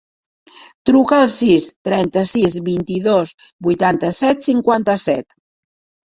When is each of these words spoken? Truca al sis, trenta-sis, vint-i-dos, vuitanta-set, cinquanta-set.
Truca 0.89 1.17
al 1.25 1.27
sis, 1.33 1.65
trenta-sis, 1.89 2.55
vint-i-dos, 2.69 3.33
vuitanta-set, 3.67 4.41
cinquanta-set. 4.49 5.37